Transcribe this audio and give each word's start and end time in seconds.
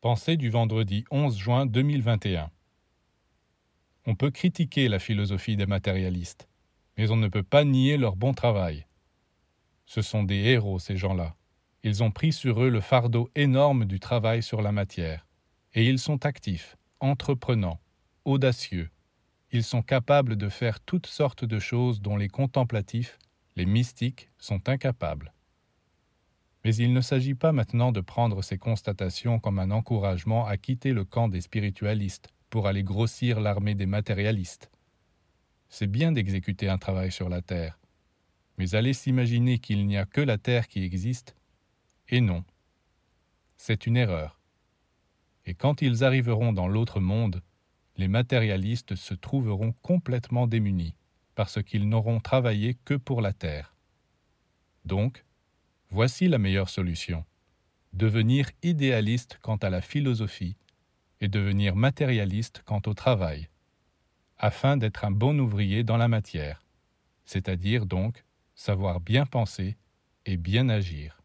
Pensée 0.00 0.38
du 0.38 0.48
vendredi 0.48 1.04
11 1.10 1.36
juin 1.36 1.66
2021. 1.66 2.50
On 4.06 4.14
peut 4.14 4.30
critiquer 4.30 4.88
la 4.88 4.98
philosophie 4.98 5.58
des 5.58 5.66
matérialistes, 5.66 6.48
mais 6.96 7.10
on 7.10 7.16
ne 7.16 7.28
peut 7.28 7.42
pas 7.42 7.64
nier 7.64 7.98
leur 7.98 8.16
bon 8.16 8.32
travail. 8.32 8.86
Ce 9.84 10.00
sont 10.00 10.22
des 10.22 10.36
héros, 10.36 10.78
ces 10.78 10.96
gens-là. 10.96 11.36
Ils 11.82 12.02
ont 12.02 12.10
pris 12.10 12.32
sur 12.32 12.62
eux 12.62 12.70
le 12.70 12.80
fardeau 12.80 13.28
énorme 13.34 13.84
du 13.84 14.00
travail 14.00 14.42
sur 14.42 14.62
la 14.62 14.72
matière, 14.72 15.26
et 15.74 15.86
ils 15.86 15.98
sont 15.98 16.24
actifs, 16.24 16.78
entreprenants, 17.00 17.78
audacieux. 18.24 18.88
Ils 19.52 19.64
sont 19.64 19.82
capables 19.82 20.36
de 20.36 20.48
faire 20.48 20.80
toutes 20.80 21.08
sortes 21.08 21.44
de 21.44 21.58
choses 21.58 22.00
dont 22.00 22.16
les 22.16 22.28
contemplatifs, 22.28 23.18
les 23.54 23.66
mystiques, 23.66 24.30
sont 24.38 24.66
incapables. 24.66 25.34
Mais 26.64 26.74
il 26.74 26.92
ne 26.92 27.00
s'agit 27.00 27.34
pas 27.34 27.52
maintenant 27.52 27.90
de 27.90 28.00
prendre 28.00 28.42
ces 28.42 28.58
constatations 28.58 29.38
comme 29.38 29.58
un 29.58 29.70
encouragement 29.70 30.46
à 30.46 30.56
quitter 30.56 30.92
le 30.92 31.04
camp 31.04 31.28
des 31.28 31.40
spiritualistes 31.40 32.28
pour 32.50 32.66
aller 32.66 32.82
grossir 32.82 33.40
l'armée 33.40 33.74
des 33.74 33.86
matérialistes. 33.86 34.70
C'est 35.68 35.86
bien 35.86 36.12
d'exécuter 36.12 36.68
un 36.68 36.78
travail 36.78 37.12
sur 37.12 37.28
la 37.28 37.42
Terre, 37.42 37.78
mais 38.58 38.74
aller 38.74 38.92
s'imaginer 38.92 39.58
qu'il 39.58 39.86
n'y 39.86 39.96
a 39.96 40.04
que 40.04 40.20
la 40.20 40.36
Terre 40.36 40.68
qui 40.68 40.82
existe, 40.82 41.36
et 42.08 42.20
non. 42.20 42.44
C'est 43.56 43.86
une 43.86 43.96
erreur. 43.96 44.40
Et 45.46 45.54
quand 45.54 45.80
ils 45.80 46.04
arriveront 46.04 46.52
dans 46.52 46.68
l'autre 46.68 47.00
monde, 47.00 47.42
les 47.96 48.08
matérialistes 48.08 48.96
se 48.96 49.14
trouveront 49.14 49.72
complètement 49.80 50.46
démunis, 50.46 50.96
parce 51.34 51.62
qu'ils 51.62 51.88
n'auront 51.88 52.20
travaillé 52.20 52.74
que 52.84 52.94
pour 52.94 53.20
la 53.20 53.32
Terre. 53.32 53.74
Donc, 54.84 55.24
Voici 55.92 56.28
la 56.28 56.38
meilleure 56.38 56.68
solution. 56.68 57.24
Devenir 57.92 58.48
idéaliste 58.62 59.40
quant 59.42 59.56
à 59.56 59.70
la 59.70 59.80
philosophie 59.80 60.56
et 61.20 61.26
devenir 61.26 61.74
matérialiste 61.74 62.62
quant 62.64 62.80
au 62.86 62.94
travail, 62.94 63.48
afin 64.38 64.76
d'être 64.76 65.04
un 65.04 65.10
bon 65.10 65.36
ouvrier 65.40 65.82
dans 65.82 65.96
la 65.96 66.06
matière, 66.06 66.64
c'est-à-dire 67.24 67.86
donc 67.86 68.24
savoir 68.54 69.00
bien 69.00 69.26
penser 69.26 69.76
et 70.26 70.36
bien 70.36 70.68
agir. 70.68 71.19